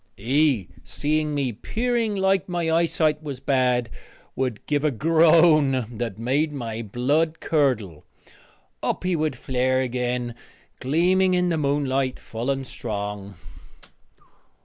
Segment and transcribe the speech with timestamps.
[0.17, 3.87] He, seeing me peering like my eyesight was bad,
[4.35, 8.03] would give a groan that made my blood curdle.
[8.81, 10.33] Up he would flare again,
[10.79, 13.35] gleaming in the moonlight full and strong.